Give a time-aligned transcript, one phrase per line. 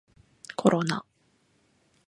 [0.55, 1.05] コロナ